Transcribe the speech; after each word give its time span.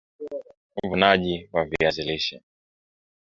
uvunaji 0.83 1.49
wa 1.53 1.65
viazi 1.65 2.01
lishe 2.03 2.41